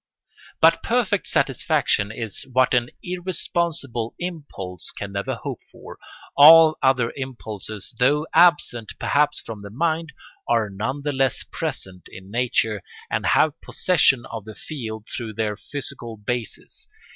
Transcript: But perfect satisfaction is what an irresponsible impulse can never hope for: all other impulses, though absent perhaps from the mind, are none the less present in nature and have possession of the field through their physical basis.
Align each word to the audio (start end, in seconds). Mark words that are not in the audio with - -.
But 0.59 0.81
perfect 0.81 1.27
satisfaction 1.27 2.11
is 2.11 2.47
what 2.51 2.73
an 2.73 2.89
irresponsible 3.03 4.15
impulse 4.17 4.89
can 4.89 5.11
never 5.11 5.35
hope 5.35 5.61
for: 5.71 5.99
all 6.35 6.79
other 6.81 7.13
impulses, 7.15 7.93
though 7.99 8.25
absent 8.33 8.93
perhaps 8.99 9.39
from 9.41 9.61
the 9.61 9.69
mind, 9.69 10.11
are 10.47 10.71
none 10.71 11.03
the 11.03 11.11
less 11.11 11.43
present 11.43 12.09
in 12.11 12.31
nature 12.31 12.81
and 13.11 13.27
have 13.27 13.61
possession 13.61 14.25
of 14.31 14.43
the 14.43 14.55
field 14.55 15.05
through 15.07 15.33
their 15.35 15.55
physical 15.55 16.17
basis. 16.17 16.87